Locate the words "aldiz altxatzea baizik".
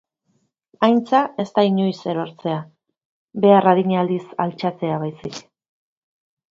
4.05-5.41